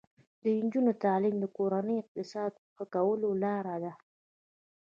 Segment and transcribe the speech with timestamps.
[0.41, 3.93] د نجونو تعلیم د کورنۍ اقتصاد ښه کولو لاره ده.